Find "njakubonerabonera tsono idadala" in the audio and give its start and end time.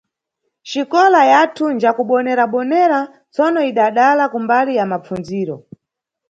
1.75-4.23